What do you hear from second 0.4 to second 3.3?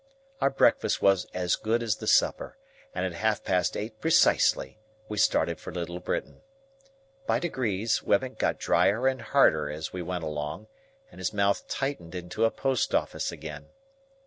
breakfast was as good as the supper, and at